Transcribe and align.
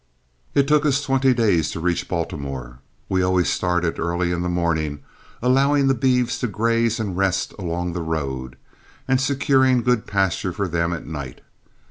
It 0.55 0.67
took 0.67 0.83
us 0.83 0.99
twenty 1.03 1.31
days 1.31 1.69
to 1.69 1.79
reach 1.79 2.07
Baltimore. 2.07 2.79
We 3.07 3.21
always 3.21 3.49
started 3.49 3.99
early 3.99 4.31
in 4.31 4.41
the 4.41 4.49
morning, 4.49 5.03
allowing 5.43 5.87
the 5.87 5.93
beeves 5.93 6.39
to 6.39 6.47
graze 6.47 6.99
and 6.99 7.15
rest 7.15 7.53
along 7.59 7.93
the 7.93 8.01
road, 8.01 8.55
and 9.07 9.21
securing 9.21 9.83
good 9.83 10.07
pastures 10.07 10.55
for 10.55 10.67
them 10.67 10.91
at 10.91 11.05
night. 11.05 11.41